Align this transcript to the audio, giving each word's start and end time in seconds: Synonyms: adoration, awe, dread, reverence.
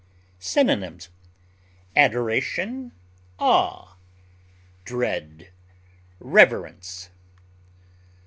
Synonyms: 0.39 1.09
adoration, 1.95 2.91
awe, 3.37 3.97
dread, 4.83 5.51
reverence. 6.19 7.11